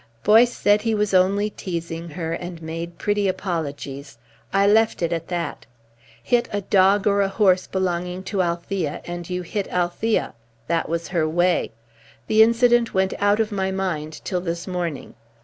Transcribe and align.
Boyce 0.23 0.51
said 0.57 0.81
he 0.81 0.95
was 0.95 1.13
only 1.13 1.51
teasing 1.51 2.09
her 2.09 2.33
and 2.33 2.59
made 2.59 2.97
pretty 2.97 3.27
apologies. 3.27 4.17
I 4.51 4.65
left 4.65 5.03
it 5.03 5.13
at 5.13 5.27
that. 5.27 5.67
Hit 6.23 6.49
a 6.51 6.61
dog 6.61 7.05
or 7.05 7.21
a 7.21 7.27
horse 7.29 7.67
belonging 7.67 8.23
to 8.23 8.41
Althea, 8.41 9.01
and 9.05 9.29
you 9.29 9.43
hit 9.43 9.67
Althea. 9.71 10.33
That 10.65 10.89
was 10.89 11.09
her 11.09 11.29
way. 11.29 11.71
The 12.25 12.41
incident 12.41 12.95
went 12.95 13.13
out 13.19 13.39
of 13.39 13.51
my 13.51 13.69
mind 13.69 14.21
till 14.25 14.41
this 14.41 14.65
morning. 14.65 15.13